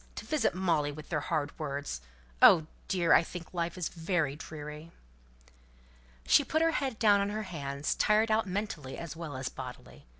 To 0.15 0.25
visit 0.25 0.55
Molly 0.55 0.91
with 0.91 1.09
their 1.09 1.19
hard 1.19 1.53
words! 1.59 2.01
Oh, 2.41 2.65
dear! 2.87 3.13
I 3.13 3.21
think 3.21 3.53
life 3.53 3.77
is 3.77 3.87
very 3.89 4.35
dreary." 4.35 4.89
She 6.25 6.43
put 6.43 6.63
her 6.63 6.71
head 6.71 6.97
down 6.97 7.21
on 7.21 7.29
her 7.29 7.43
hands; 7.43 7.93
tired 7.93 8.31
out 8.31 8.47
mentally 8.47 8.97
as 8.97 9.15
well 9.15 9.37
as 9.37 9.47
bodily. 9.47 10.07